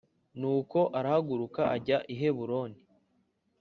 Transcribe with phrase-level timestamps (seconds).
[0.39, 2.79] Nuko arahaguruka ajya i Heburoni.